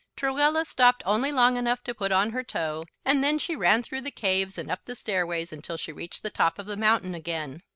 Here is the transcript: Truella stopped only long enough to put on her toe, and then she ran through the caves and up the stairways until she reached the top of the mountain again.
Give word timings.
Truella 0.17 0.65
stopped 0.65 1.03
only 1.05 1.31
long 1.31 1.57
enough 1.57 1.83
to 1.83 1.93
put 1.93 2.11
on 2.11 2.31
her 2.31 2.41
toe, 2.43 2.85
and 3.05 3.23
then 3.23 3.37
she 3.37 3.55
ran 3.55 3.83
through 3.83 4.01
the 4.01 4.09
caves 4.09 4.57
and 4.57 4.71
up 4.71 4.85
the 4.85 4.95
stairways 4.95 5.53
until 5.53 5.77
she 5.77 5.91
reached 5.91 6.23
the 6.23 6.31
top 6.31 6.57
of 6.57 6.65
the 6.65 6.75
mountain 6.75 7.13
again. 7.13 7.61